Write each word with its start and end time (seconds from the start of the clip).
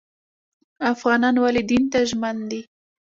افغانان 0.93 1.35
ولې 1.39 1.61
دین 1.69 1.83
ته 1.91 1.99
ژمن 2.09 2.37
دي؟ 2.49 2.61